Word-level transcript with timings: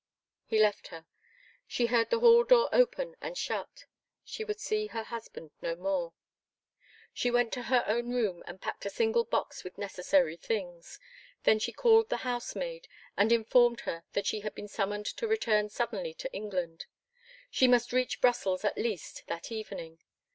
He 0.47 0.57
left 0.57 0.87
her. 0.87 1.05
She 1.67 1.85
heard 1.85 2.09
the 2.09 2.21
hall 2.21 2.43
door 2.43 2.69
open 2.73 3.15
and 3.21 3.37
shut. 3.37 3.85
She 4.23 4.43
would 4.43 4.59
see 4.59 4.87
her 4.87 5.03
husband 5.03 5.51
no 5.61 5.75
more. 5.75 6.13
She 7.13 7.29
went 7.29 7.53
to 7.53 7.61
her 7.69 7.83
own 7.85 8.09
room 8.11 8.41
and 8.47 8.59
packed 8.59 8.83
a 8.83 8.89
single 8.89 9.23
box 9.23 9.63
with 9.63 9.77
necessary 9.77 10.35
things. 10.37 10.97
Then 11.43 11.59
she 11.59 11.71
called 11.71 12.09
the 12.09 12.25
housemaid 12.25 12.87
and 13.15 13.31
informed 13.31 13.81
her 13.81 14.03
that 14.13 14.25
she 14.25 14.39
had 14.39 14.55
been 14.55 14.67
summoned 14.67 15.05
to 15.05 15.27
return 15.27 15.69
suddenly 15.69 16.15
to 16.15 16.33
England; 16.33 16.87
she 17.51 17.67
must 17.67 17.93
reach 17.93 18.21
Brussels 18.21 18.65
at 18.65 18.79
least 18.79 19.23
that 19.27 19.51
evening. 19.51 19.99